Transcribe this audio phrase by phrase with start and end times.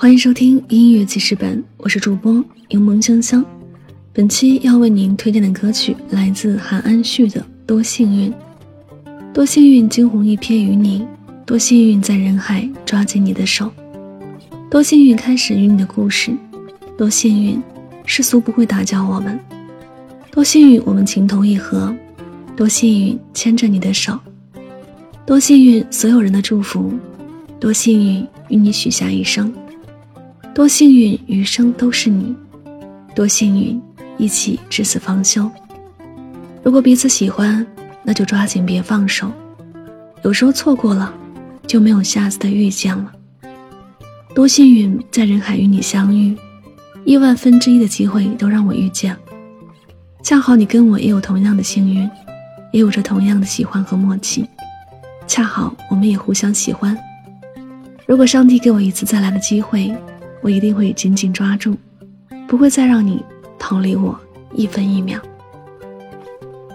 [0.00, 3.44] 欢迎收听音乐记事本，我是主播柠檬香香。
[4.14, 8.32] 本期要为您推荐的歌曲来自韩安旭的《多幸运》，
[9.34, 11.06] 多幸运惊鸿一瞥于你，
[11.44, 13.70] 多幸运在人海抓紧你的手，
[14.70, 16.32] 多幸运开始与你的故事，
[16.96, 17.62] 多幸运
[18.06, 19.38] 世俗不会打搅我们，
[20.30, 21.94] 多幸运我们情投意合，
[22.56, 24.18] 多幸运牵着你的手，
[25.26, 26.90] 多幸运所有人的祝福，
[27.60, 29.52] 多幸运与你许下一生。
[30.52, 32.34] 多幸运，余生都是你；
[33.14, 33.80] 多幸运，
[34.18, 35.48] 一起至死方休。
[36.62, 37.64] 如果彼此喜欢，
[38.02, 39.30] 那就抓紧别放手。
[40.22, 41.14] 有时候错过了，
[41.68, 43.12] 就没有下次的遇见了。
[44.34, 46.36] 多幸运，在人海与你相遇，
[47.04, 49.16] 亿万分之一的机会都让我遇见。
[50.22, 52.10] 恰好你跟我也有同样的幸运，
[52.72, 54.44] 也有着同样的喜欢和默契。
[55.28, 56.98] 恰好我们也互相喜欢。
[58.04, 59.94] 如果上帝给我一次再来的机会。
[60.42, 61.76] 我一定会紧紧抓住，
[62.48, 63.24] 不会再让你
[63.58, 64.18] 逃离我
[64.54, 65.20] 一分一秒。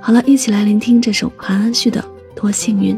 [0.00, 2.00] 好了，一起来聆听这首韩安旭的
[2.34, 2.94] 《多幸运》。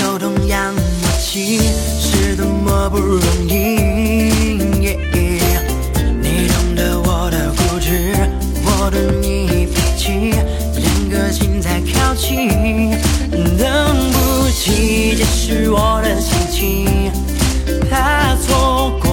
[0.00, 0.82] 有同样默
[1.18, 1.60] 契
[1.98, 3.54] 是多么不容易。
[6.20, 8.14] 你懂得我的固执，
[8.64, 10.32] 我懂你脾气，
[10.76, 12.90] 两颗心在靠近，
[13.58, 13.66] 等
[14.12, 17.12] 不及，解释我的心情。
[17.90, 19.05] 怕错过